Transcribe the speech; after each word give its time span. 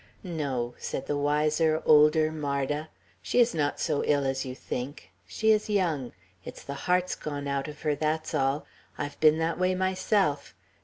"No," 0.23 0.73
said 0.79 1.05
the 1.05 1.15
wiser, 1.15 1.79
older 1.85 2.31
Marda. 2.31 2.89
"She 3.21 3.39
is 3.39 3.53
not 3.53 3.79
so 3.79 4.03
ill 4.03 4.25
as 4.25 4.45
you 4.47 4.55
think. 4.55 5.11
She 5.27 5.51
is 5.51 5.69
young. 5.69 6.13
It's 6.43 6.63
the 6.63 6.73
heart's 6.89 7.13
gone 7.13 7.47
out 7.47 7.67
of 7.67 7.83
her; 7.83 7.93
that's 7.93 8.33
all. 8.33 8.65
I've 8.97 9.19
been 9.19 9.37
that 9.37 9.59
way 9.59 9.75
myself. 9.75 10.55